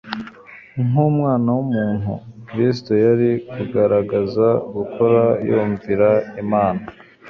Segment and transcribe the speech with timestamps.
[0.87, 2.11] Nk'Umwana w'umuntu,
[2.47, 6.09] Kristo yari kugaragaza gukora yumvira
[6.43, 6.81] Imana.